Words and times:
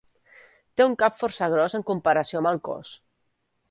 Té 0.79 0.87
un 0.87 0.95
cap 1.03 1.21
força 1.25 1.51
gros 1.57 1.79
en 1.81 1.87
comparació 1.93 2.43
amb 2.45 2.55
el 2.57 2.63
cos. 2.73 2.99